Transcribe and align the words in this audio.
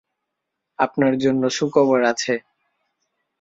আপনার 0.79 1.13
জন্য 1.17 1.43
সুখবর 1.49 2.01
আছে! 2.03 2.33